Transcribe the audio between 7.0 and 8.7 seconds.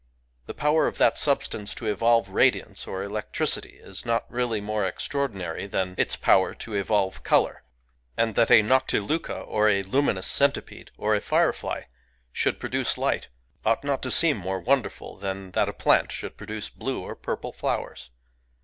colour; and that a